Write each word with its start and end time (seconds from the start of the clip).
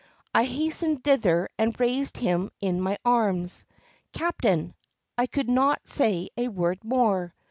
I 0.33 0.45
hastened 0.45 1.03
thither 1.03 1.47
and 1.59 1.79
raised 1.79 2.17
him 2.17 2.49
in 2.59 2.81
my 2.81 2.97
arms. 3.05 3.65
"Captain!" 4.13 4.73
I 5.15 5.27
could 5.27 5.47
not 5.47 5.87
say 5.87 6.29
a 6.35 6.47
word 6.47 6.83
more. 6.83 7.35